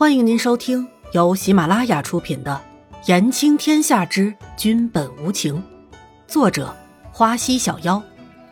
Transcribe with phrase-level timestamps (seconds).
[0.00, 2.58] 欢迎您收听由喜马拉雅出品的
[3.06, 5.56] 《言情天下之君本无情》，
[6.26, 6.74] 作者
[7.12, 8.02] 花溪小妖，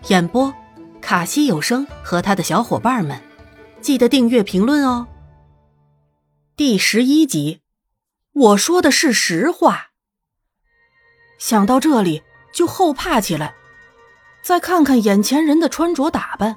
[0.08, 0.52] 演播
[1.00, 3.18] 卡西有声和他的小伙伴们。
[3.80, 5.08] 记得订阅、评论哦。
[6.54, 7.62] 第十一集，
[8.34, 9.86] 我说的是实话。
[11.38, 12.22] 想到这里
[12.52, 13.54] 就后怕起来，
[14.42, 16.56] 再看看眼前人的穿着打扮，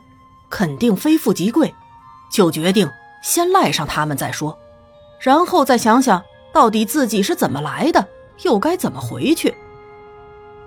[0.50, 1.74] 肯定非富即贵，
[2.30, 2.92] 就决定
[3.24, 4.60] 先赖上他们再说。
[5.22, 8.08] 然后再想想到底自己是怎么来的，
[8.42, 9.54] 又该怎么回去。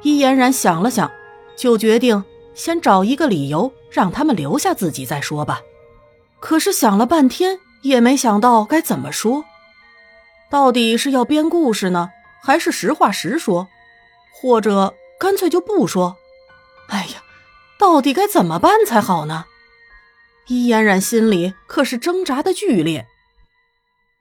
[0.03, 1.11] 伊嫣然想了想，
[1.57, 2.23] 就决定
[2.55, 5.61] 先找一个理由让他们留下自己再说吧。
[6.39, 9.45] 可是想了半天，也没想到该怎么说。
[10.51, 12.11] 到底是要编故事呢，
[12.41, 13.67] 还是实话实说，
[14.33, 16.17] 或者干脆就不说？
[16.89, 17.23] 哎呀，
[17.79, 19.47] 到底该怎么办才好呢？
[20.47, 23.09] 伊嫣然心里可是挣扎的剧烈。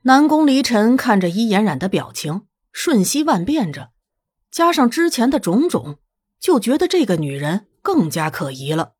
[0.06, 2.42] 南宫离尘看着伊嫣然的表情，
[2.74, 3.92] 瞬息万变着，
[4.52, 5.98] 加上之前的种种，
[6.42, 8.96] 就觉得这个女人更加可疑了。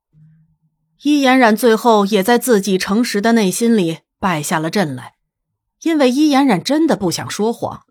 [1.02, 5.16] 伊嫣然最后也在自己诚实的内心里败下了阵来，
[5.82, 7.82] 因为伊嫣然真的不想说谎，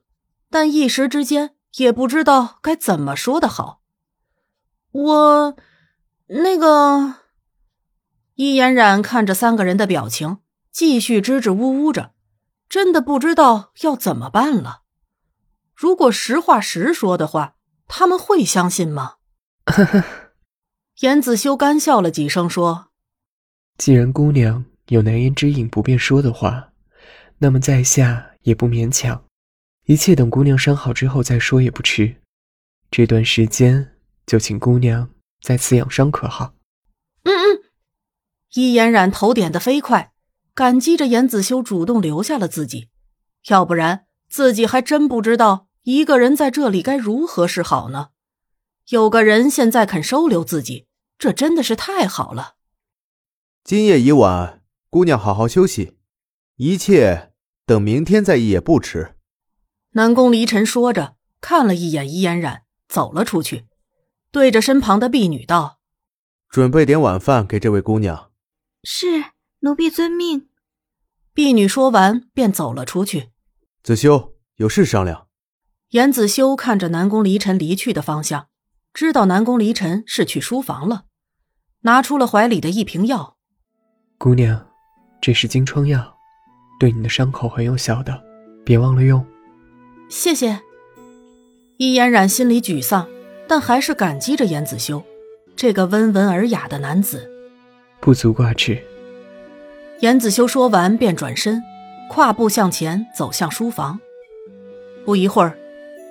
[0.49, 3.83] 但一时之间也不知道该怎么说的好。
[4.93, 5.57] 我，
[6.29, 7.17] 那个，
[8.37, 10.39] 伊嫣然看着三个人的表情，
[10.71, 12.13] 继续支支吾吾着。
[12.73, 14.81] 真的不知道要怎么办了。
[15.75, 17.57] 如果实话实说的话，
[17.87, 19.17] 他们会相信吗？
[19.67, 20.03] 呵呵，
[21.01, 22.89] 严子修干笑了几声，说
[23.77, 26.73] ：“既然姑娘有难言之隐不便说的话，
[27.37, 29.23] 那么在下也不勉强，
[29.85, 32.23] 一切等姑娘伤好之后再说也不迟。
[32.91, 35.11] 这段时间就请姑娘
[35.43, 36.55] 在此养伤，可好？”
[37.25, 37.63] 嗯嗯，
[38.55, 40.12] 伊嫣然头点的飞快。
[40.55, 42.89] 感激着严子修主动留下了自己，
[43.49, 48.09] 要不然自己还真不知道一个人在这里该如何是好呢。
[48.89, 50.87] 有个人现在肯收留自己，
[51.19, 52.57] 这真的是太好了。
[53.65, 55.97] 今夜已晚，姑娘好好休息，
[56.57, 57.33] 一切
[57.65, 59.15] 等明天再议也不迟。
[59.93, 63.67] 南宫离尘说着，看了一眼伊嫣然，走了出去，
[64.31, 65.79] 对着身旁的婢女道
[66.51, 68.31] ：“准备点晚饭给这位姑娘。”
[68.85, 69.32] 是。
[69.65, 70.49] 奴婢遵命。
[71.33, 73.31] 婢女说完，便走了出去。
[73.85, 75.29] 子修有事商量。
[75.91, 78.49] 严子修看着南宫离尘离去的方向，
[78.93, 81.05] 知道南宫离尘是去书房了，
[81.83, 83.37] 拿出了怀里的一瓶药。
[84.19, 84.69] 姑娘，
[85.21, 86.17] 这是金疮药，
[86.81, 88.21] 对你的伤口很有效的，
[88.65, 89.25] 别忘了用。
[90.09, 90.61] 谢谢。
[91.77, 93.09] 易嫣然心里沮丧，
[93.47, 95.05] 但还是感激着严子修，
[95.55, 97.31] 这个温文尔雅的男子。
[98.01, 98.83] 不足挂齿。
[100.03, 101.63] 严子修说完，便转身，
[102.09, 104.01] 跨步向前走向书房。
[105.05, 105.57] 不一会儿，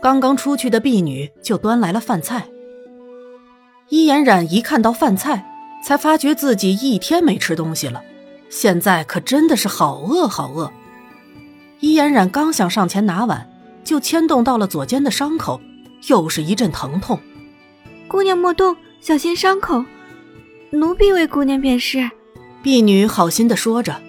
[0.01, 2.47] 刚刚出去的婢女就端来了饭菜。
[3.89, 5.45] 伊嫣然一看到饭菜，
[5.83, 8.01] 才发觉自己一天没吃东西了，
[8.49, 10.71] 现在可真的是好饿好饿。
[11.81, 13.45] 伊嫣然刚想上前拿碗，
[13.83, 15.59] 就牵动到了左肩的伤口，
[16.07, 17.19] 又是一阵疼痛。
[18.07, 19.83] 姑娘莫动，小心伤口。
[20.71, 22.09] 奴婢为姑娘便是。
[22.63, 23.99] 婢女好心的说着，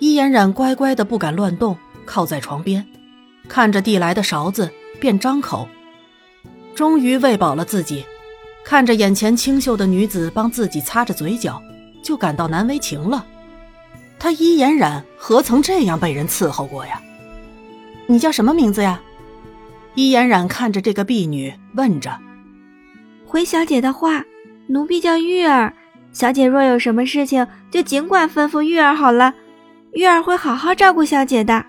[0.00, 2.84] 伊嫣然乖乖的不敢乱动，靠在床边，
[3.48, 5.68] 看着递来的勺子，便张口，
[6.74, 8.04] 终于喂饱了自己。
[8.64, 11.62] 看着眼前清秀的女子帮自己擦着嘴角，
[12.02, 13.24] 就感到难为情了。
[14.18, 17.00] 他伊嫣然何曾这样被人伺候过呀？
[18.08, 19.00] 你叫什么名字呀？
[19.94, 22.18] 伊嫣然看着这个婢女问着。
[23.24, 24.24] 回小姐的话，
[24.66, 25.72] 奴婢叫玉儿。
[26.12, 29.32] 小姐若有什么事情，就尽管吩咐玉儿好了，
[29.92, 31.64] 玉儿会好好照顾小姐的。